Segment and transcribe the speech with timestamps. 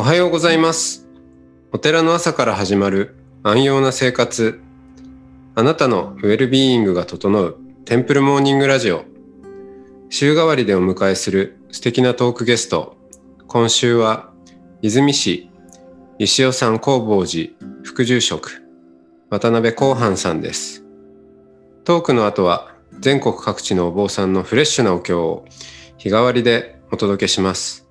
[0.00, 1.06] おはようございます。
[1.72, 4.62] お寺の朝から始まる安養な生活。
[5.54, 9.04] あなたのウェルビーイングが整うテンプルモーニングラジオ。
[10.08, 12.96] 週替わりでお迎えする素敵なトークゲスト。
[13.46, 14.32] 今週は
[14.80, 15.50] 泉市
[16.18, 17.50] 石尾山工房寺
[17.84, 18.62] 副住職
[19.28, 20.82] 渡辺光範さんです。
[21.84, 25.44] トークの後は全国各地のお坊さんのフレッシュなお経を
[25.98, 27.86] 日替わりでお届けします。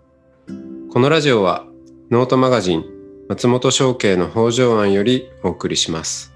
[0.92, 1.69] このラジオは
[2.12, 2.86] ノートマガジン
[3.28, 6.34] 松本商家の北条案よりお送りします。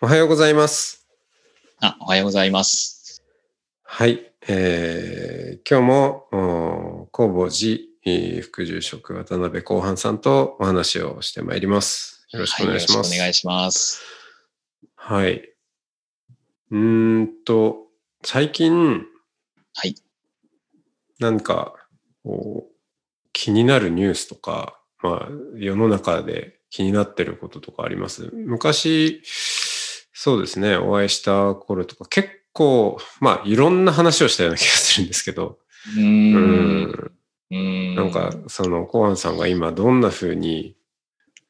[0.00, 1.06] おはようございます。
[1.82, 3.22] あ、おはようございます。
[3.82, 6.28] はい、えー今日も
[7.02, 12.26] お工房寺えー副住職渡辺光範さんとお話をしてまいります。
[12.30, 12.92] よろしくお願いします。
[12.94, 14.02] はよろしくお願いします。
[14.94, 15.52] はい。
[16.70, 17.88] うーんと、
[18.24, 19.04] 最近、
[19.74, 19.94] はい。
[21.18, 21.74] なんか、
[22.24, 22.74] こう、
[23.32, 28.30] 気になるニュースとか、まあ、世の中で気になってることとかあります？
[28.34, 35.58] 昔、そうですね、お会いした頃とか、結構、まあ、いろんな話をしたような気がするんですけど、
[35.96, 37.12] うんん、
[37.50, 37.94] うーん。
[37.94, 40.76] なんか、その、コアンさんが今どんな風に、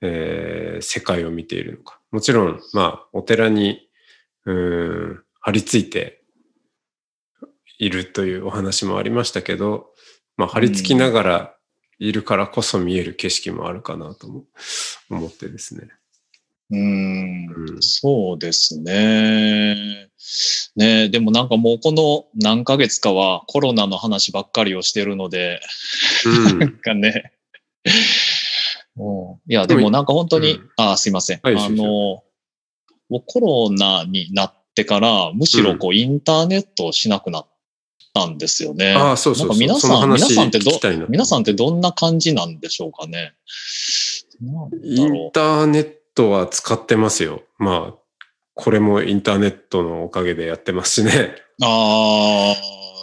[0.02, 2.00] えー世界を見ているのか。
[2.10, 3.88] もちろん、まあ、お寺に、
[4.44, 6.22] うーん、張り付いて
[7.78, 9.90] いるというお話もありましたけど、
[10.36, 11.56] まあ、張り付きながら
[11.98, 14.44] いるからこそ見える景色もあるかなとも
[15.10, 15.88] 思ってですね。
[16.70, 17.46] うーん。
[17.74, 17.82] うん。
[17.82, 20.08] そうですね。
[20.76, 25.60] ねでもなんかもうこの何ヶ月かはコロナの話ばっかりをしてるので、
[26.26, 26.58] うん。
[26.58, 27.32] なんかね。
[28.96, 29.50] うん。
[29.50, 30.70] いや、でもなんか本当に、うん。
[30.76, 31.40] あ、すいません。
[31.42, 32.22] はいあの、
[33.08, 37.46] もうコロナになってから、むしろこう、インターネットをしなくなっ
[38.16, 38.94] たんですよね。
[38.94, 39.66] ああ、そうそうそう。
[39.66, 40.70] なんか皆さん、皆さんってど
[41.08, 43.34] 皆さんってどんな感じなんでしょうかね。
[44.82, 47.42] インろターネットは使ってますよ。
[47.58, 47.94] まあ、
[48.54, 51.34] これもインターネットのおかげでやってますしね。
[51.60, 51.64] う。
[51.64, 52.56] ああ、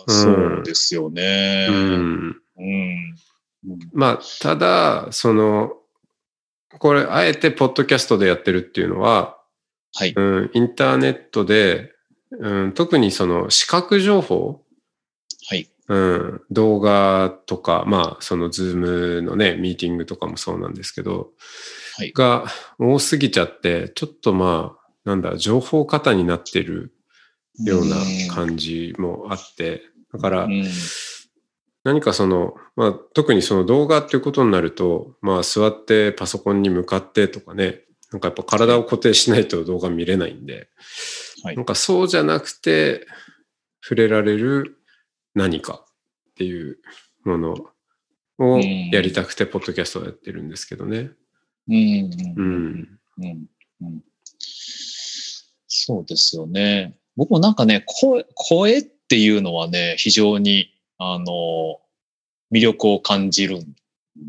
[0.08, 1.68] うんそうですよね。
[1.70, 2.28] ううん。
[2.28, 2.36] ん。
[2.58, 3.16] うん。
[3.94, 5.74] まあ、ただ、その、
[6.80, 9.38] これ、あえてポッドキャストでやってるっていうのは、
[9.96, 10.14] はい。
[10.16, 11.92] うん、インターネットで、
[12.40, 14.63] うん、特にその視覚情報、はい。
[15.90, 21.32] うん、動画とか、まあ、そのズームのね、ミーティングとかもそうなんですけど、
[21.98, 22.12] はい。
[22.14, 22.46] が
[22.80, 26.94] 多すぎちゃって、ちょっとまあ、なんだ、情報過多になってる
[27.66, 27.96] ような
[28.34, 29.84] 感じもあって、
[30.14, 30.64] だからう、ん。
[31.84, 40.70] 何かその、まあ、特にその動画っていうことになると、まあ、座ってパソコンに向かってとかね、なんかやっぱ体を固定しないと動画見れないんで、
[41.44, 41.56] はい。
[41.58, 43.06] なんかそうじゃなくて、
[43.82, 44.78] 触れられる
[45.36, 45.86] 何か
[46.32, 46.78] っていう
[47.24, 47.56] もの
[48.40, 48.60] を
[48.92, 51.12] やりたくて、ポッドキャストをやってるんですけどね。
[51.68, 51.76] うん。
[51.76, 52.46] ううん。
[52.80, 53.00] ん。
[53.18, 53.46] うん。
[53.82, 54.04] うん。
[55.68, 56.96] そうですよね。
[57.16, 61.80] 僕もなんかね、声、声っていうのはね、非常に、あの、
[62.52, 63.76] 魅力を感じるん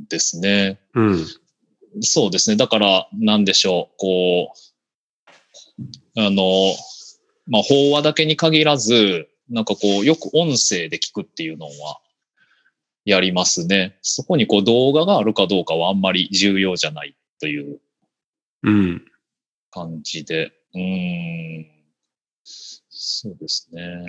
[0.09, 0.81] ですね。
[0.95, 1.27] うん。
[2.01, 2.57] そうですね。
[2.57, 4.53] だから、なんでしょう、こ
[6.17, 6.75] う、あの、
[7.47, 12.01] まあ、法話だけに限らず、なんかこう、よく音声で聞くっていうのは、
[13.05, 13.99] やりますね。
[14.03, 17.81] そこにこう動画があるかどうかはあんまり重要じゃないという
[18.63, 19.05] うん。
[19.71, 20.53] 感じで。
[20.75, 21.67] うーん。
[22.45, 24.07] そうですね。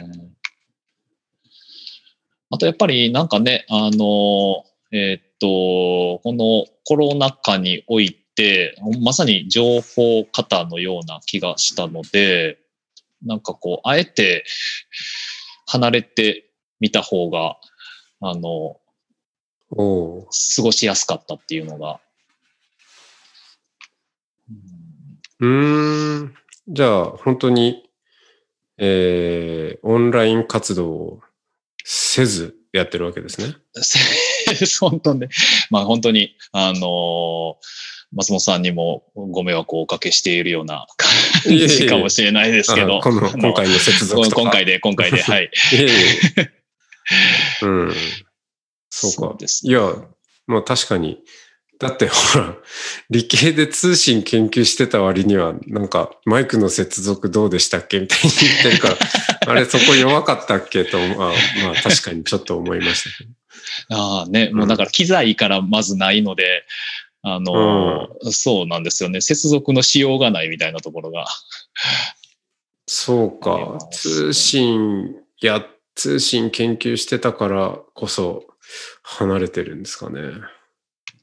[2.51, 12.57] あとやっぱりなんかね、あの、えーっと、このコロナ禍において、まさに情報過多のような気がしたので、
[13.25, 14.45] なんかこう、あえて
[15.67, 17.57] 離れてみた方が、
[18.21, 18.79] あの、
[19.69, 21.99] 過ごしやすかったっていうのが。
[25.39, 26.35] うん。
[26.67, 27.89] じゃあ、本当に、
[28.77, 31.21] えー、オンライン活動を
[31.83, 33.55] せずやってるわけですね。
[34.79, 35.29] 本当ね。
[35.69, 42.99] まあ本当に、あのー松本さんにもご迷惑をおかけしているような感いえいえじかもしれないですけど。
[42.99, 44.41] あこの、あの今回の接続とか。
[44.41, 45.51] 今回で、今回で、はい。
[45.73, 45.89] いえい
[46.37, 46.51] え。
[47.63, 47.93] うん。
[48.89, 49.37] そうか。
[49.37, 49.93] ですいや、
[50.47, 51.19] まあ確かに。
[51.77, 52.55] だってほら、
[53.09, 57.99] 理系で通信研究してた割には、なんかマイクの接続どうでしたっけ？
[57.99, 58.95] みたいに言ってるから、
[59.51, 60.85] あれそこ弱かったっけ？
[60.85, 63.29] と、まあ、まあ確かにちょっと思いましたけど。
[63.89, 66.63] ああね、もうだから機材からまずないので、
[67.27, 69.21] あのーそうなんですよね。
[69.21, 71.25] 接続のしようがないみたいなところが。
[72.87, 73.79] そうか。
[73.91, 78.43] 通信やっ通信研究してたからこそ
[79.01, 80.21] 離れてるんですかね。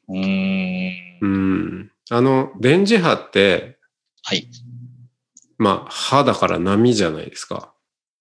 [0.08, 1.18] うーん。
[1.20, 1.92] うん。
[2.10, 3.78] あの、電磁波って、
[4.22, 4.48] はい。
[5.58, 7.72] まあ、波だから波じゃないですか。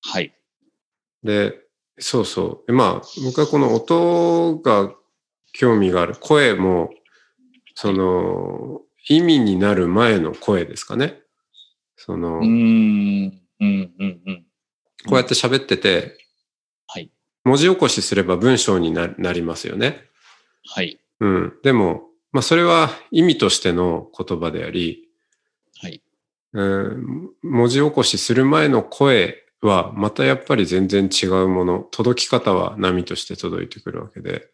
[0.02, 0.36] はい。
[1.24, 1.56] で、
[1.98, 2.68] そうそう。
[2.68, 4.94] でまあ、僕はこの音が
[5.54, 6.16] 興味がある。
[6.20, 6.90] 声も、
[7.76, 11.22] その、意味になる前の声ですかね。
[11.96, 13.42] その、うーん。
[13.60, 14.46] うん、うん、うん。
[15.08, 16.18] こうやって喋ってて、
[16.88, 17.12] はい。
[17.44, 20.04] 文字起こしすれば文章にななりますよね。
[20.66, 21.00] はい。
[21.20, 21.54] うん。
[21.64, 25.08] でも、まあ、それは意味としての言葉であり、
[25.82, 26.02] はい。
[26.54, 31.80] うん、文字起こしする前の声は、またやっぱり全然違うもの。
[31.92, 34.50] 届き方は波として届いてくるわけで。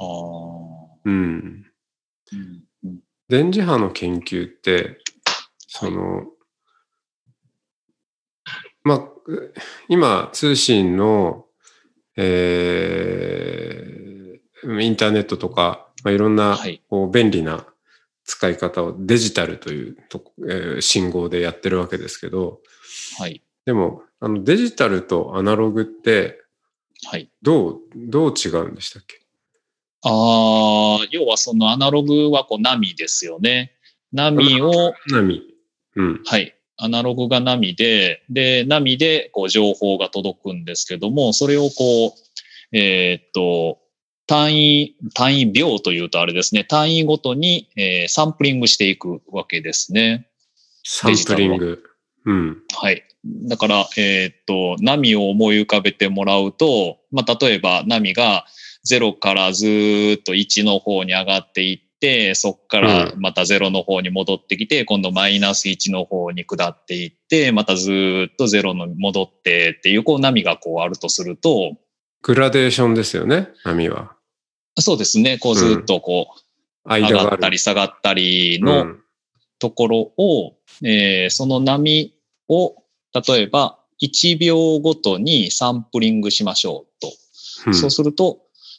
[0.00, 0.98] ああ。
[1.04, 1.67] うん。
[3.28, 4.98] 電磁波の研究って、
[5.66, 6.26] その、
[8.84, 9.08] まあ、
[9.88, 11.46] 今、通信の、
[12.16, 17.64] えーインターネットとか、まあ、いろんなはいこう便利な
[18.24, 22.60] 使い方をデジタルというと、えー信号でやってるわけですけど、
[23.18, 23.42] はい。
[23.66, 26.42] でも、あのデジタルとアナログって
[27.04, 27.30] はい。
[27.40, 29.20] どう、どう違うんでしたっけ？
[30.02, 33.72] ああ、要はそのアナログはこう波ですよね。
[34.12, 35.42] 波を、波。
[35.96, 36.22] うん。
[36.24, 36.54] はい。
[36.76, 43.78] アナログが波で、で、波でこう情報が届くんですけども、それをこう、えーっと、
[44.26, 50.28] 単位、単位秒というとあれですね、単位ごとに、えーサンプリングしていくわけですね。
[50.84, 51.82] サンプリング。
[52.26, 52.62] うん。
[52.76, 53.04] はい。
[53.24, 58.46] だから、えーっと、波を思い浮かべてもらうと、まあ、例えば波が
[58.88, 71.76] 0からずーっと1の方に上がっていって、そこからまた0の方に戻ってきて、今度マイナス1の方に下っていって、またずーっと0の戻ってっていう、こう波がこうあるとすると、
[72.22, 74.12] グラデーションですよね、波は。
[74.78, 79.00] そうですね、こうずーっとこう、上間がったり下がったりうのん。
[79.58, 80.54] ところを、
[80.84, 82.14] えーその波
[82.48, 82.76] を、
[83.12, 87.12] 例えば1秒ごとにサンプリングしましょうと。
[87.66, 87.74] うん。
[87.74, 88.38] そうすると、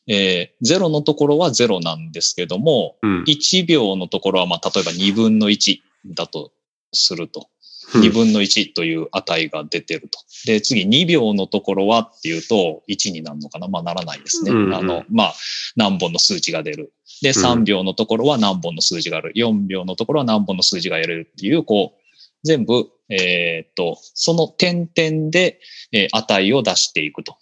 [0.10, 6.52] えー0のところは0なんですけども、うん1秒のところは、まあ、例えば2分の1だと
[6.92, 7.42] すると。
[7.42, 7.60] うん
[7.92, 10.20] 2分の1という値が出てると。
[10.46, 13.68] で、次2秒のところはっていうと1になるのかな？
[13.68, 14.52] まあならないですね。
[14.52, 15.36] うんうんあの、まあ
[15.76, 16.94] 何本の数値が出る。
[17.24, 19.34] で、3秒のところは何本の数字がある。
[19.36, 22.00] 4秒のところは何本の数字が得れるっていう、こう、
[22.44, 25.60] 全部、えーっと、その点々で、
[25.92, 27.38] えー値を出していくと。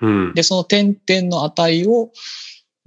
[0.00, 0.34] うん。
[0.34, 2.10] で、その点々の値を、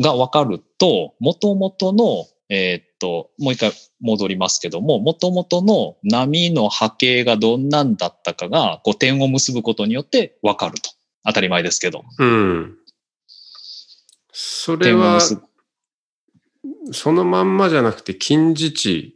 [0.01, 3.71] が分かると、元々の、えーっと、もう一回
[4.01, 10.89] 戻りますけども、元々の波の波形がどんなんだったかが、こう点を結ぶことによって分かると。
[11.25, 12.03] 当たり前ですけど。
[12.19, 12.77] うん。
[14.31, 15.19] それは。
[16.91, 19.12] そのまんまじゃなくて近似値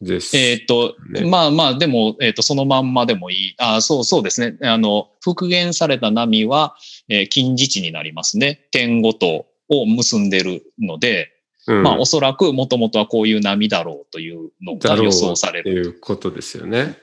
[0.00, 0.36] です。
[0.36, 3.54] えーっと、ねまあまあ、でも、えーっと、そのまんまでもいい。
[3.58, 4.56] あそうそうですね。
[4.62, 6.76] あの、復元された波は、
[7.08, 8.68] えー近似値になりますね。
[8.70, 11.32] 点ごとを結んでるので、
[11.66, 15.72] うんまあ、おそらくもともとはこういう波だろうというのが予想される。
[15.72, 16.98] いうことですよね。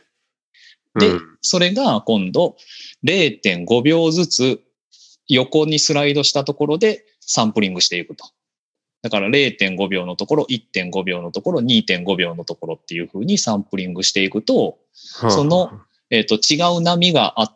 [0.95, 2.55] でうんそれが今度
[3.03, 4.61] 0.5秒ずつ
[5.27, 8.25] 横にスライドしたところでサンプリングしていくと。
[9.03, 14.77] だから0.5秒のところ、1.5秒のところ、2.5秒のところっていうふうにサンプリングしていくと、
[15.19, 15.29] はあ。
[15.29, 15.71] その
[16.09, 17.55] えっ、と、違う波があ、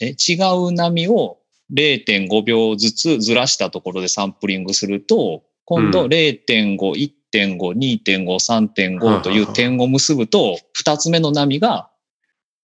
[0.00, 1.38] え、違う波を
[1.72, 6.08] 0.5秒ずつずらしたところでサンプリングすると、今度うん。
[6.08, 7.58] 0.5、1.5、
[8.02, 11.90] 2.5、3.5という点を結ぶと、二つ目の波が、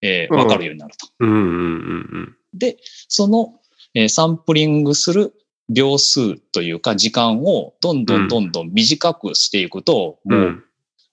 [0.01, 0.41] えーうん。
[0.41, 1.07] わかるようになると。
[2.55, 2.79] で、
[3.09, 3.61] その、
[3.95, 5.35] えーサンプリングする
[5.73, 10.41] 秒数というか時間をどんどんどんどん短くしていくと、うん。
[10.43, 10.63] もう、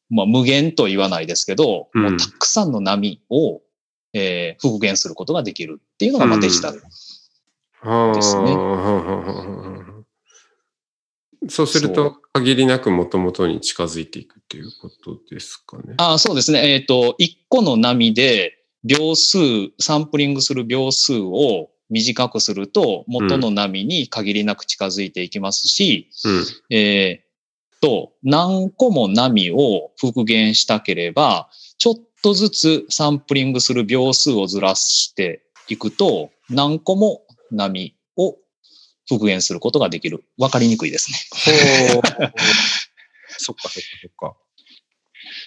[0.10, 3.62] まあ、無限と言わないですけど、うんもうたくさんの波を、
[4.14, 6.82] えー復元することができるっていうのが、まあ、うんデジタル。
[7.82, 8.52] はあですね
[11.48, 15.94] そうするそと、限りなく元々に近づいていくっていうことですかね。
[15.98, 16.74] あそうですね。
[16.74, 19.38] えっ、と、1個の波で秒数、
[19.80, 26.76] サンプリングする秒数を短くすると、元の波に限りなく近づいていきますし、うん。
[26.76, 27.30] えー
[27.82, 38.38] と、何個も波を復元したければ、ちょっとずつサンプリングする秒数をずらしていくと、何個も波を
[39.08, 40.24] 復元することができる。
[40.38, 41.18] わかりにくいですね。
[41.94, 42.02] ほう。
[43.38, 44.38] そっかそっかそっか。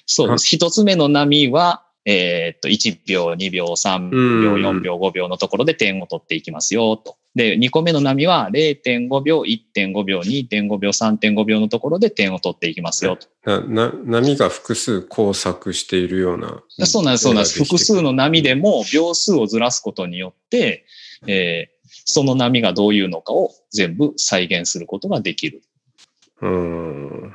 [0.06, 0.46] そうです。
[0.46, 7.16] 一つ目の波は、えーっと、1秒、2秒、3うん秒、4秒、5秒のところで点を取っていきますよ、と。
[7.34, 13.28] で、2個目の波は0.5秒、1.5秒、2.5秒、3.5秒のところで点を取っていきますよ、と。
[13.44, 16.62] なな波が複数交錯しているような。
[16.86, 17.58] そうなんです、そうなんです。
[17.64, 18.02] 複数の。
[18.02, 20.84] の波でも秒数をずらすことによって、
[21.26, 21.72] えー
[22.04, 25.62] その波がどういうのかを全部再現することができる
[26.40, 27.34] うん。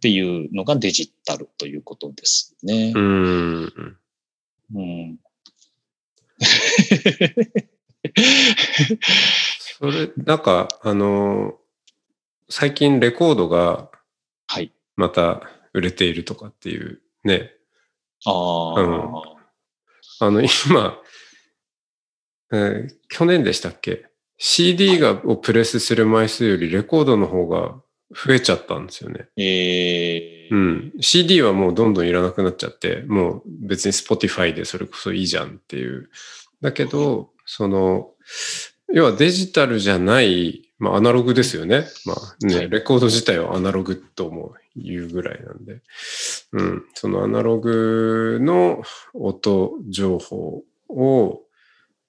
[0.00, 2.98] っていうのがデジタルということですねう。
[2.98, 3.98] ん。
[4.74, 5.18] うん。
[9.78, 11.58] それ、なんか、あの、
[12.48, 13.90] 最近レコードが
[14.46, 14.72] はい。
[14.96, 15.42] また
[15.74, 17.50] 売れているとかっていうね。
[18.24, 19.12] ああ、うん
[20.22, 20.98] あの、今、
[22.52, 24.06] えー去年でしたっけ
[24.38, 29.28] ?CD がをプレスする枚数よりレコードの方が増えちゃったんですよね。
[29.36, 30.92] えーうん。
[31.00, 36.10] CD はもうどんどんいらなくなっちゃって、もう別に Spotify でそれこそいいじゃんっていう。
[36.60, 38.10] だけど、その、
[38.92, 41.86] 要はデジタルじゃない、まあアナログですよね。
[42.04, 45.80] まあね、はいレコード自体はアナログとも言うぐらいなんで。
[46.52, 46.84] うん。
[46.94, 48.82] そのアナログの
[49.14, 51.42] 音情報を、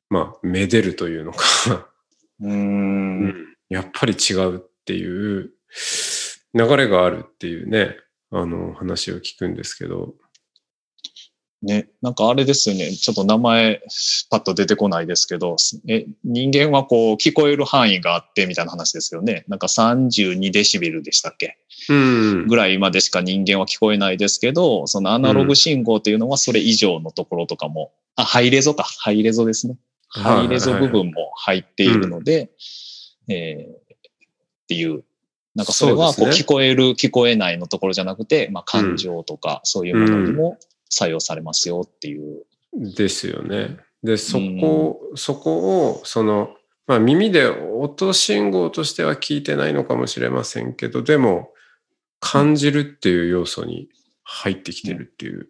[0.10, 1.88] まあ、めでるというのか、
[2.42, 3.46] うーん。
[3.70, 5.52] やっぱり違うっていう
[6.54, 7.98] 流れがあるっていうね、
[8.32, 10.16] あの話を聞くんですけど。
[11.62, 12.92] ね、なんかあれですよね。
[12.92, 13.84] ちょっと名前
[14.32, 19.46] パッと出てこないですけど、え、人間はこう聞こえる範囲があってみたいな話ですよね。
[19.48, 21.58] なんか32デシベルでしたっけ？
[21.88, 22.48] うん。
[22.48, 28.84] ぐらいまでしか人間は聞こえないですけど、そのアナログ信号っていうのはそれ以上のところとかも、あ、ハイレゾか。
[28.84, 29.78] ハイレゾですね。
[30.10, 32.50] ハイレゾ部分も入っているので、
[33.30, 33.78] えーっ
[34.68, 35.04] ていう。
[35.56, 40.58] なんかそれはこそう聞こえる、聞こえないのところじゃなくて、まあ感情とかそういうものにも
[40.90, 42.44] 作用されますよっていう。
[42.74, 43.78] ですよね。
[44.04, 46.56] で、そこ、そこを、その、
[46.88, 51.52] まあ耳で音信号としては聞いてないのかもしれませんけど、でも、
[52.20, 53.90] 感じるっていう要素に
[54.24, 55.50] 入ってきてるっていう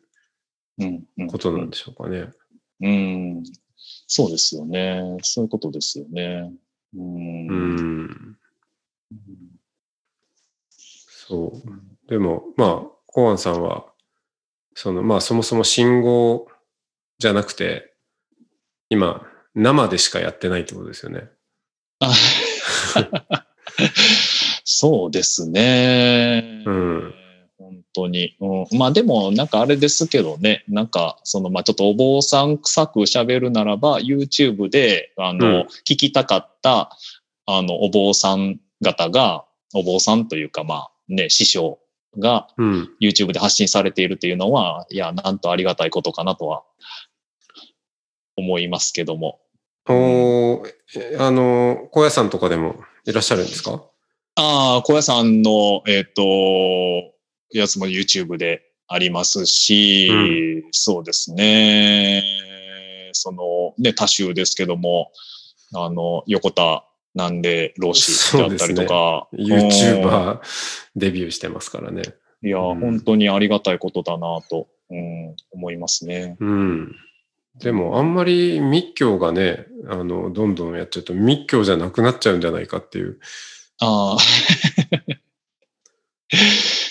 [0.79, 2.29] うんうんことなんでしょうかね。
[2.81, 3.43] うん。
[4.07, 5.17] そうですよね。
[5.21, 6.51] そういうことですよね。
[6.97, 7.47] うん。
[7.47, 8.37] うん。
[11.31, 12.09] そう。
[12.09, 13.85] でも、まあ、コアンさんは、
[14.75, 16.47] その、まあ、そもそも信号
[17.19, 17.93] じゃなくて、
[18.89, 21.29] 今、生でしかやってないってことですよね。
[21.99, 22.13] あ
[24.65, 26.63] そうですね。
[26.65, 27.13] うん
[27.57, 28.35] 本当に。
[28.39, 36.97] うん、まあでも、なんかあれですけどね、なんか、その、まあちょっとお坊さん臭く喋るならば、YouTube で、あの、うん聞きたかった、
[37.45, 41.79] あの、お坊さん方が、お坊さんというか、まあね、師匠
[42.17, 42.89] がうん。
[43.01, 46.63] YouTube で発信されているというのは、いや、なんとありがたいことかなとは
[48.35, 49.39] 思いますけども。
[49.87, 50.63] お
[51.19, 52.75] あの、高野山とかでも
[53.05, 53.83] いらっしゃるんですか？
[54.35, 56.23] ああ、小屋さんの、えっ、と、
[57.53, 62.23] やつも YouTube でありますし、うそうですね。
[63.13, 65.11] その、ね、多種ですけども、
[65.73, 69.27] あの、横田なんで、老子であったりとか。
[69.31, 70.39] うん ?YouTuber
[70.95, 72.03] デビューしてますからね。
[72.43, 76.37] いや、うん本当にありがたいことだなと、うん、思いますね。
[76.39, 76.95] うん。
[77.59, 83.19] でも、あんまり密教がね、あの、どんどんやっちゃうと密教じゃなくなっちゃうんじゃないかっていう。
[83.79, 84.17] ああ。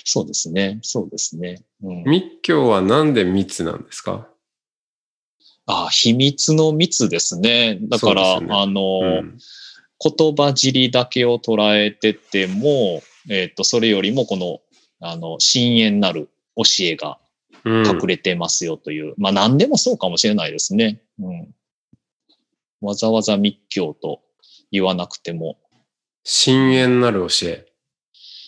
[0.05, 0.79] そうですね。
[0.83, 1.63] そうですね。
[1.83, 4.29] うん、密教はなんで密なんですか？
[5.67, 7.79] ああ、秘密の密ですね。
[7.83, 9.39] だから、ねあの、うん
[10.03, 14.61] 言葉尻だけを捉えてても、えっ、と、それよりもこの、
[15.01, 17.19] あの、深淵なる教えが
[17.65, 21.03] うん隠れてますよという、まあ何でもそうかもしれないですね。
[21.19, 21.55] うん。
[22.81, 24.23] わざわざ密教と
[24.71, 25.59] 言わなくても、
[26.25, 27.67] 深淵なる教え。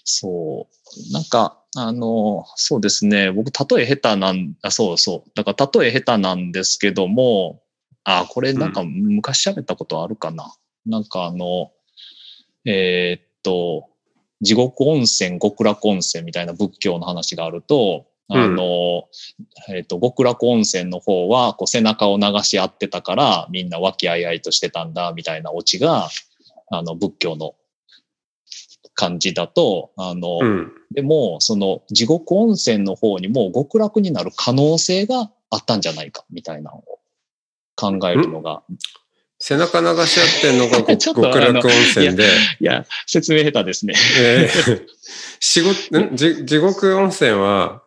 [0.05, 0.69] そ
[1.11, 1.13] う。
[1.13, 3.31] なんか、あの、そうですね。
[3.31, 5.31] 僕、例え下手なん、あ、そうそう。
[5.35, 7.63] だから、例え下手なんですけども、
[8.05, 10.55] あ、これなんか昔喋ったことあるかな。
[10.87, 11.73] なんかあの、
[12.65, 13.89] えーっと、
[14.41, 19.09] 地獄温泉、極楽温泉みたいな仏教の話があると、あの、
[19.69, 26.09] えーっと、極楽温泉の方は、こう背中を流し合ってたから、みんな和気あいあいとしてたんだ、みたいなオチが、
[26.71, 27.55] あの、仏教の
[28.95, 30.73] 感じだと、あの、うん。
[30.93, 37.01] でも、その地獄温泉の方にも極楽になる可能性があったんじゃないか、みたいなのを
[37.77, 38.63] 考えるのが。
[39.45, 42.25] 背中流し合ってんのが 極楽温泉で、
[42.61, 43.95] いや、説明下手ですね。
[44.21, 44.83] えー
[45.41, 46.17] 仕事ん？
[46.17, 47.83] じ地獄温泉は、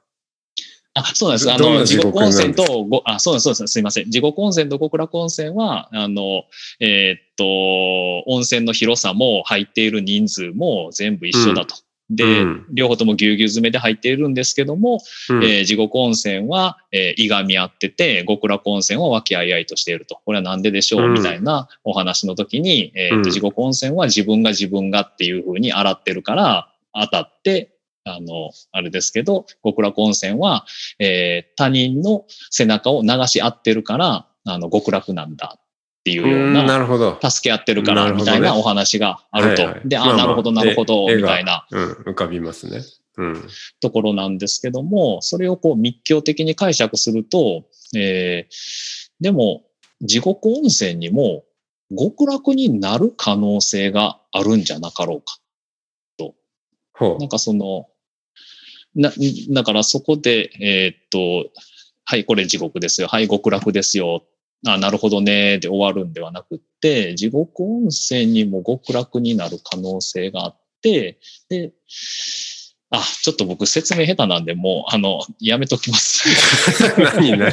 [0.93, 1.51] あ、そうなんです。
[1.51, 3.67] あの、地地獄獄温泉と、ごあ、そうなんです、そうです。
[3.67, 4.11] すいません。
[4.11, 6.43] 地獄温泉と極楽温泉は、あの、
[6.81, 11.75] えーっと、温泉の広さも入っている人数も全部一緒だと。
[12.09, 12.65] で、うん。
[12.71, 15.43] 両方ともぎゅうぎゅう詰めで入っているんですけども、うん。
[15.43, 20.19] えー地獄温泉は、えーいがみ合ってて、極楽温泉は和気あいあいとしていると。
[20.25, 23.23] これはなんででしょう、うんみたいなお話の時に、えーとうん。
[23.23, 27.71] 地獄温泉は自分が自分がっていう風に洗ってるから、当たって、
[28.03, 30.65] あの、あれですけど、極楽温泉は、
[30.99, 35.57] えー他人の背中を流し合ってるから、あの、極楽なんだ
[36.05, 37.19] っていうよううんな、なるほど。
[37.21, 39.63] 助け合ってるから、みたいなお話があると。
[39.63, 41.67] はいはいで、あ、まあまあなるほど、なるほど、絵みたいな。
[41.71, 42.81] うん、浮かびますね。
[43.17, 43.47] うん。
[43.81, 49.63] ところなんですけども、それをこう密教的に解釈すると、えーでも、
[50.01, 51.45] 地獄温泉にも
[51.89, 55.37] 極楽になる可能性があるんじゃなかろうか。
[56.97, 57.87] ほなんかその、
[58.95, 59.11] な、
[59.49, 61.49] だからそこで、えーっと、
[62.05, 63.07] はい、これ地獄ですよ。
[63.07, 64.23] はい、極楽ですよ。
[64.67, 65.59] あ、なるほどね。
[65.59, 71.19] で終わるんではなくって、地獄温泉にも極楽になる可能性があって、
[71.49, 71.73] で、
[72.91, 76.29] あ、ちょっと僕説明下手なんで、もう、あの、やめときます。
[76.29, 77.01] う。
[77.03, 77.45] 何ね。
[77.45, 77.51] はい。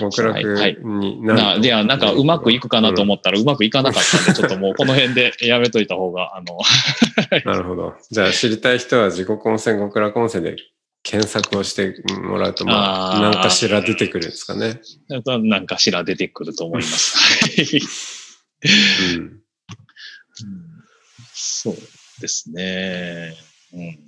[0.00, 1.44] 極楽になると。
[1.44, 6.58] な、では、なんかうまくいくかなと思ったらうまくいかなかったんで、 ちょっともうこの辺でやめといた方が、あの、
[7.44, 7.94] なるほど。
[8.10, 10.56] じゃあ知りたい人は地獄温泉、極楽温泉で
[11.04, 14.80] 検索をしてもらうと、まあ、何かしら出てくるんですかね。
[15.08, 17.16] なんかしら出てくると思います。
[17.16, 17.80] はい
[19.16, 19.44] うん。
[21.34, 21.76] そう
[22.20, 23.36] ですね。
[23.72, 23.80] うん。
[23.80, 23.98] うん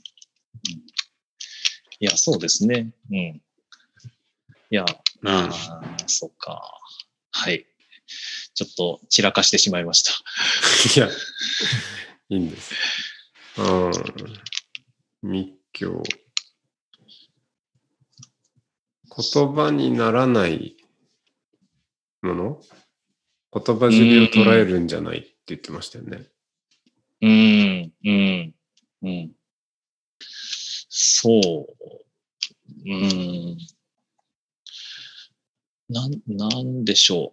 [1.99, 2.91] いや、そうですね。
[3.11, 3.17] うん。
[3.17, 3.43] い
[4.69, 4.85] や、
[5.23, 6.63] うんあーそうか。
[7.31, 7.67] はい。
[8.55, 10.13] ちょっと散らかしてしまいました。
[11.01, 11.09] いや、
[12.29, 12.75] いいんです。
[13.57, 13.63] う
[15.29, 15.31] ん。
[15.31, 16.03] 密教。
[19.17, 20.77] 言葉にならない
[22.23, 22.61] もの？
[23.53, 26.27] 言葉尻を捉えるんじゃないって言ってましたよね。
[27.23, 28.55] うん、うん、
[29.03, 29.33] うん。
[30.89, 31.67] そう。
[32.85, 33.57] うん。
[35.89, 37.33] なん、なんでしょ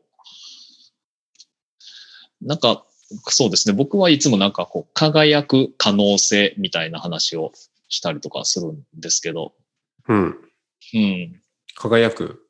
[2.41, 2.47] う。
[2.47, 2.85] なんか、
[3.27, 3.73] そうですね。
[3.73, 7.51] 僕はいつもなんかこう、輝く可能性みたいな話を
[7.89, 9.53] したりとかするんですけど、
[10.07, 10.37] うん。
[10.93, 11.41] うん。
[11.75, 12.47] 輝く。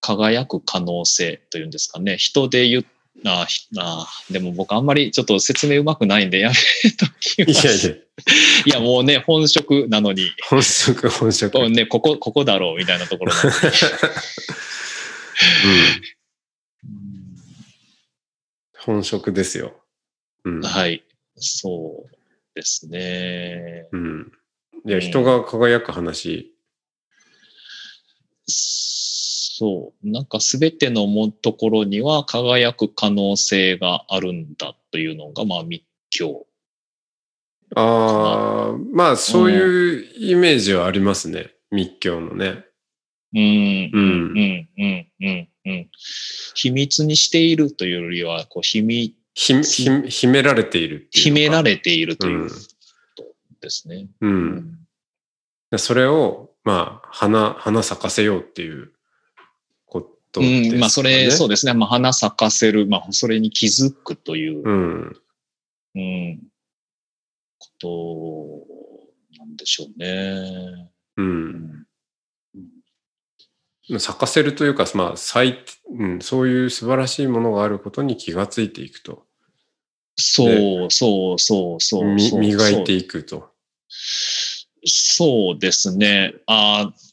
[0.00, 2.16] 輝く可能性というんですかね。
[2.16, 2.84] 人で言っ
[3.24, 6.54] あひあでも僕あんまりちょっと説明うまくないんでやめ
[6.92, 7.66] ときます。
[7.66, 7.90] いやいや、
[8.66, 11.52] いやもうね、本職なのに、本職、本職。
[11.52, 13.56] こうね、ここ、ここだろうみたいなところなので
[18.78, 19.74] 本職ですよ。
[20.44, 20.60] うん。
[20.62, 21.02] はい。
[21.36, 22.14] そう
[22.54, 23.88] ですね。
[23.92, 24.32] うん。
[24.86, 26.54] いや、人が輝く話。
[28.48, 30.08] そう。
[30.10, 36.46] なんかすべてのもところには輝く可能性があるんだというのが、まあ密教。
[37.76, 41.52] ああ、まあそういうイメージはありますね。
[41.70, 42.64] 密教のね。
[43.34, 45.90] うん、ううんん、うん、うん、うん、うん。
[46.54, 52.54] 秘密にしているというよりは、こう、秘密、ひひ秘められている秘められているとういうんこ
[53.16, 53.24] と
[53.60, 54.08] ですね。
[54.20, 54.26] う。。
[54.26, 54.78] うん
[55.76, 58.92] それを、まあ、花、花咲かせようっていう
[59.86, 60.68] ことですかね。
[60.74, 61.74] うん、まあ、それ、そうですね。
[61.74, 65.16] まあ、花咲かせる、まあ、それに気づくという、うん。
[65.94, 66.38] うん、
[67.58, 70.90] ことなんでしょうね。
[71.16, 71.22] う。
[71.22, 71.86] うん
[73.94, 75.54] ん咲かせるというか、まあ、咲い
[75.90, 79.24] うん、そういう素晴らしいものがあることに気がついていくと。
[80.16, 82.14] そう、そう、そう、そう。
[82.14, 83.36] 磨いていくと。
[83.36, 83.50] そう
[85.58, 86.34] ですね。
[86.46, 87.08] あー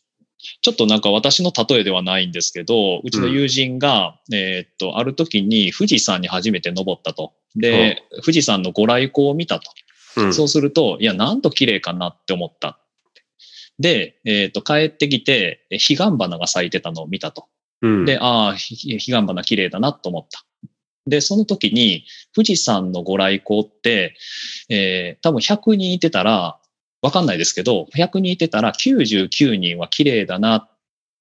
[0.62, 7.34] ちょっとなんか私の例えではないんですけど、うちの友人が、えーっと、ある時に富士山に初めて登ったと。
[7.56, 9.72] で、富士山のご来光を見たと。
[10.18, 10.34] うん。
[10.34, 12.80] そうすると、いや、なんと綺麗かなって思った。
[13.80, 17.46] で、えーっと、帰ってきて、え彼岸花が咲いてたのを見たと。
[17.82, 20.46] うん、で、ああ、ひ彼岸花綺麗だなと思った。
[21.08, 24.16] で、その時に、富士山のご来光って、
[24.70, 26.60] えー多分100人いてたら、
[27.02, 30.70] わかんないですけど、100人いてたら99人は綺麗だなっ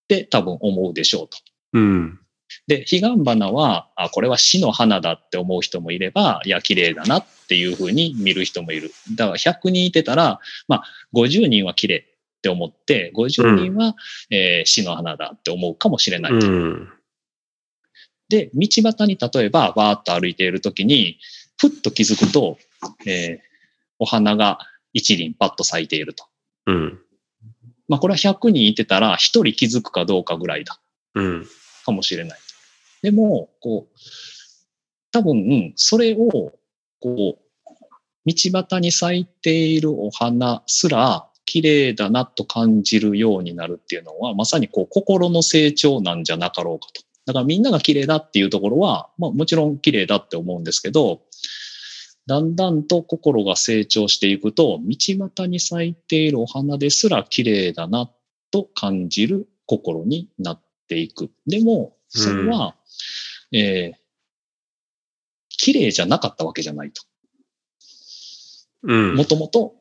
[0.08, 1.38] て多分思うでしょうと。
[1.74, 2.20] うん。
[2.66, 8.92] で、彼岸花は、あ、これは死の花だって思う人もいれば、いや、綺麗だなっていうふうに見る人もいる。
[9.16, 10.84] だから100人いてたら、まあ、
[11.14, 13.94] 50人は綺麗って思って、50人は、
[14.30, 16.46] えー死の花だって思うかもしれないと。
[16.46, 16.88] うん。
[18.28, 21.18] で、道端に例えば、わーっと歩いているときに、
[21.58, 22.58] ふっと気づくと、
[23.06, 23.54] えー
[24.00, 24.58] お花が
[24.94, 26.24] 一輪パッと咲いていると。
[26.66, 26.98] うん。
[27.88, 30.80] まあこれは100人いてたら1人気づくかどうかぐらいだ。
[31.14, 31.46] うん。
[31.84, 32.38] かもしれない。
[33.02, 33.98] でも、こう、
[35.12, 36.52] 多分、それを、
[37.00, 37.38] こう、
[38.26, 38.34] 道
[38.66, 47.02] 端に咲いているお花すら綺麗だなと感じるようになるっていうのは、まさにこう、心の成長なんじゃなかろうかと。
[47.26, 51.22] だからみんなが綺麗だっていうところは、まあもちろん綺麗だって思うんですけど、
[52.26, 54.96] だんだんと心が成長していくと、道
[55.36, 58.10] 端に咲いているお花ですら綺麗だな
[58.50, 61.30] と感じる心になっていく。
[61.46, 62.76] でも、それは、
[63.52, 64.04] えー
[65.56, 67.02] 綺麗じゃなかったわけじゃないと。
[68.82, 69.14] うん。
[69.14, 69.76] もともと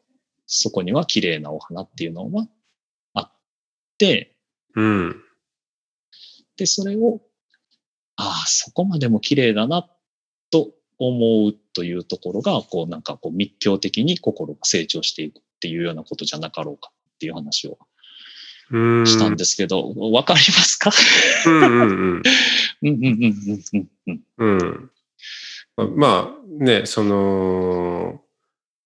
[0.48, 2.48] そこには綺麗なお花っていうのは
[3.14, 3.32] あっ
[3.98, 4.38] て、
[4.76, 5.22] うん。
[6.56, 7.20] で、それを、
[8.16, 9.90] ああ、そこまでも綺麗だな
[10.52, 17.78] と思うというところが、こうなんかこう密教的に心が成長していくっていうようなことじゃなかろうかっていう話を。
[19.06, 20.90] したんですけど、わ、かりますか。
[25.78, 28.22] まあね、その、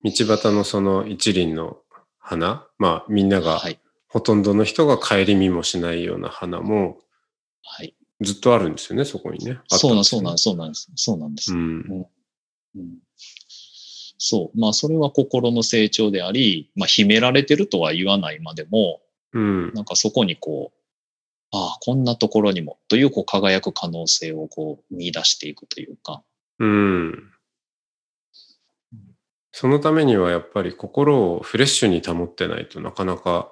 [0.03, 1.77] 道端のその一輪の
[2.19, 3.79] 花、まあみんなが、はい。
[4.09, 6.97] ほとんどの人が顧みもしないような花も
[7.61, 7.93] はい。
[8.21, 9.59] ずっとあるんですよね、そこにね。
[9.67, 10.91] そうなん、そうなん、そうなんです。
[10.95, 11.53] そうなんです。
[11.53, 12.07] うん。
[12.75, 12.97] うん
[14.17, 14.59] そう。
[14.59, 18.99] まあ、それは心の成長であり、まあ、秘められてるとは言わないまでも、
[19.33, 19.73] うん。
[19.73, 20.77] なんかそこにこう、
[21.51, 26.23] ああ、こんなところにも、という、こう、輝く可能性をこう、見出していくというか。
[26.59, 27.31] うん。
[29.51, 33.51] そのためにはやっぱり心をフレッシュに保ってないとなかなか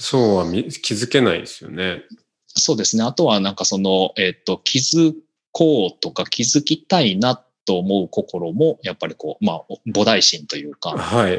[0.00, 2.02] そうはみ気づけないですよね。
[2.46, 3.04] そうですね。
[3.04, 5.14] あとは、なんかその、えっ、と、気づ
[5.52, 11.38] こうとか気づきたいなと思う心も、やっぱりこう、まあ、菩提心というか、はい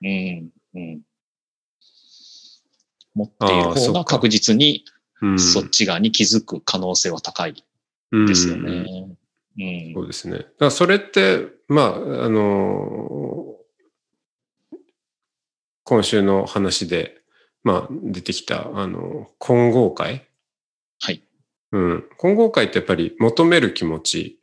[0.00, 0.50] い。
[0.74, 1.00] うん、うん。
[3.14, 4.84] 持っている方が確実に
[5.20, 7.64] うん、そっち側に気づく可能性は高い
[8.12, 9.16] ですよね。
[9.58, 9.94] うん。
[9.94, 10.38] そうですね。
[10.38, 13.56] だからそれって、まあ、あの
[15.84, 17.17] 今週の話で、
[17.68, 20.26] まあ、出てきた、あの、混合会？
[21.00, 21.22] はい。
[21.72, 22.04] うん。
[22.16, 24.40] 混合会ってやっぱり求める気持ち、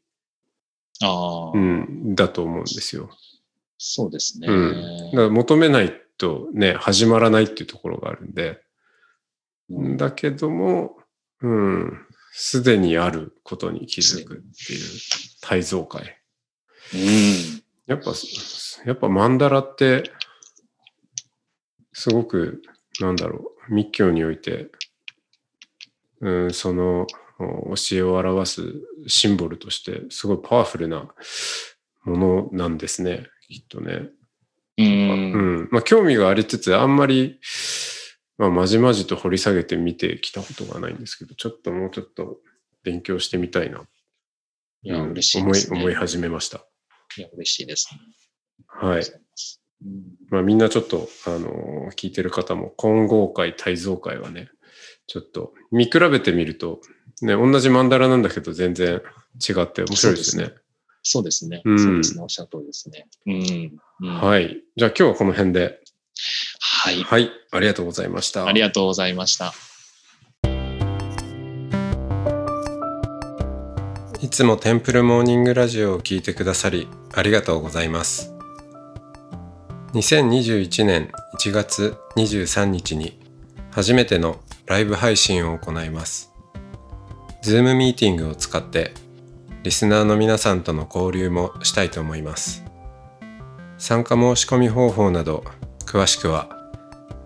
[1.01, 3.09] ああ、うん、だと思うんですよ。
[3.79, 4.47] そうですね。
[4.47, 5.11] うん。
[5.11, 8.61] だから求めないとね、始まらないっていうところがあるんで。
[9.71, 10.95] うんだけども、
[11.41, 14.79] うん、すでにあることに気づくっていう
[15.41, 16.21] 体造会。
[16.93, 17.63] うん。
[17.87, 18.13] やっぱ、
[18.85, 20.11] やっぱマンダラって、
[21.93, 22.61] すごく、
[22.99, 24.69] なんだろう、密教において、
[26.21, 27.07] うん、その
[27.39, 28.73] お教えを表す
[29.07, 31.13] シンボルとして、すごいパワフルな
[32.03, 34.09] ものなんですね、きっとね。
[34.77, 34.83] う。
[34.83, 35.69] うんん。
[35.71, 37.39] まあ、興味がありつつ、あんまり、
[38.37, 42.39] まあ、まじまじと掘り下げて見てきたことがないんですけど、ちょっともうちょっと
[42.83, 43.85] 勉強してみたいな。
[44.83, 45.77] いや、うん嬉しいです、ね。
[45.77, 46.65] 思い、思い始めました。
[47.17, 47.99] いや、嬉しいです、ね。
[48.67, 49.03] はい。
[49.83, 54.49] うんまあ、みんなちょっと、あのー聞いてる方も、混合会、体造会はね、
[55.07, 56.81] ちょっと見比べてみると、
[57.21, 59.01] ね、同じマンダラなんだけど全然
[59.35, 60.51] 違って面白いですね。
[61.03, 61.61] そうですね。
[61.63, 62.23] うんそうですね。
[62.23, 63.07] おっしゃる通りですね。
[63.27, 63.79] うん。
[64.01, 64.63] うんはい。
[64.75, 65.79] じゃあ今日はこの辺で。
[66.59, 67.03] はい。
[67.03, 67.29] はい。
[67.51, 68.47] ありがとうございました。
[68.47, 69.53] ありがとうございました。
[74.21, 78.34] いつもテンプルモーニングラジオを聞いてくださりありがとうございます。
[79.95, 83.17] 2021年1月23日に
[83.71, 86.33] 初めてのライブ配信を行います。
[87.41, 88.91] Zoom ミーティングを使って
[89.63, 92.65] リスナーの皆さんとの交流もしたいと思います。
[93.77, 95.45] 参加申し込み方法など
[95.85, 96.49] 詳しくは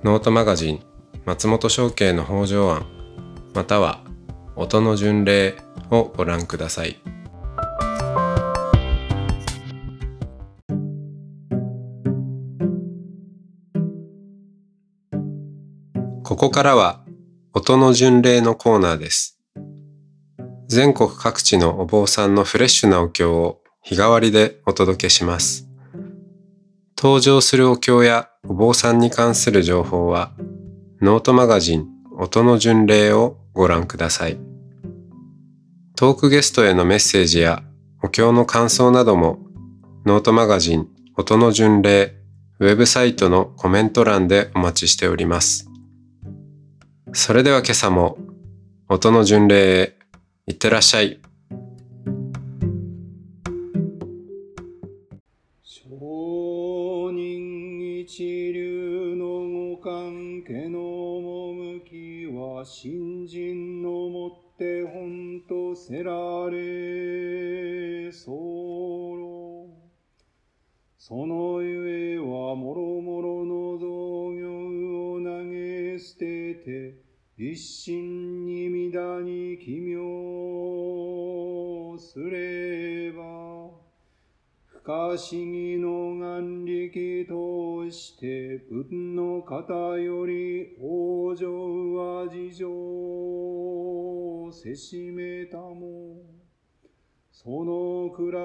[0.03, 0.83] ノートマガジン
[1.25, 2.85] 松本商家の北条案
[3.55, 4.03] または
[4.55, 5.55] 音の巡礼
[5.89, 6.99] をご覧ください。
[16.39, 17.03] ここからは
[17.53, 19.41] 音の巡礼のコーナーです。
[20.69, 25.67] 全国各地のお坊さんのフレッシュなお経を日替わりでお届けします。
[26.97, 30.31] 登場するお経やお坊さんに関する情報は
[31.01, 34.37] ノートマガジン音の巡礼をご覧ください。
[35.97, 37.63] トークゲストへのメッセージや
[38.01, 39.39] お経の感想なども
[40.05, 42.15] ノートマガジン音の巡礼
[42.59, 45.68] ウェブサイトのコメント欄でお待ちしております。
[47.13, 48.17] それでは今朝も
[48.87, 49.97] 音の巡礼へ
[50.45, 51.19] いってらっしゃい。
[55.63, 57.11] 承
[58.01, 59.47] 一流の
[60.69, 64.83] の趣は新人のもって
[65.47, 66.11] とせら
[66.49, 68.11] れ
[70.97, 73.68] そのゆえはもろもろの
[75.99, 76.95] 捨てて
[77.37, 79.99] 一心に乱に奇妙
[81.97, 83.21] すれば
[84.65, 91.45] 不可思議の眼力として文の方より往生
[91.95, 96.39] は事情をせしめたも。
[97.41, 98.39] そのくら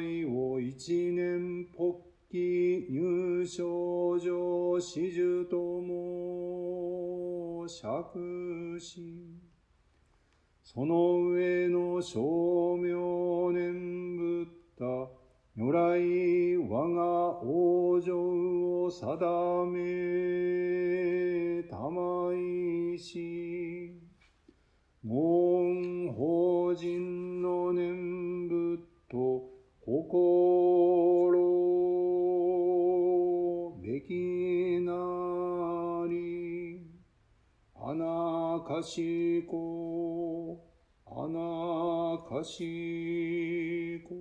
[0.00, 9.24] いを一年ぽっき入賞上始終とも釈し
[10.62, 14.46] その上の称名念仏
[14.78, 14.84] た
[15.56, 18.12] 如来我が往生
[18.84, 19.78] を定め
[21.62, 23.98] たまいし
[25.02, 29.48] 門法人の念仏と
[29.80, 30.87] 心
[38.78, 40.64] かしこ。
[41.04, 44.14] 穴かしこ。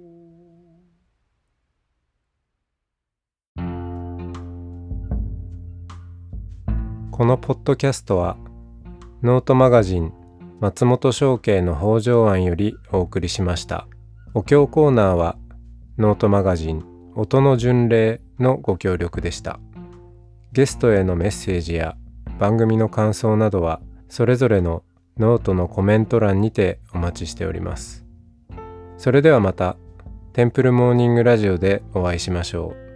[7.11, 8.37] このポッドキャストは
[9.21, 10.13] ノートマガジン
[10.59, 13.87] 松本紹圭の方丈庵よりお送りしました。
[14.33, 15.37] お経コーナーは
[15.99, 16.83] ノートマガジン
[17.15, 19.59] 音の巡礼のご協力でした。
[20.51, 21.95] ゲストへのメッセージや
[22.39, 24.83] 番組の感想などはそれぞれの
[25.17, 28.05] ノートのコメント欄にてお待ちしております。
[28.97, 29.77] それではまた
[30.33, 32.86] テンプルモーニングラジオでお会いしましょう。